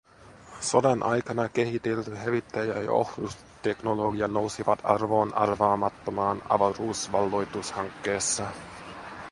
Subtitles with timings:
[0.61, 8.47] Sodan aikana kehitelty hävittäjä- ja ohjusteknologia nousivat arvoon arvaamattomaan avaruusvalloitushankkeessa.